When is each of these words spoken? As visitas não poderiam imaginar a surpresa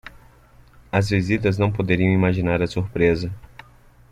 As 0.91 1.11
visitas 1.11 1.59
não 1.59 1.71
poderiam 1.71 2.11
imaginar 2.11 2.59
a 2.63 2.65
surpresa 2.65 3.31